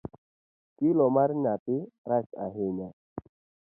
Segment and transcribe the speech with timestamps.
[0.77, 1.77] Kilo mar nyathi
[2.09, 2.89] rach ahinya.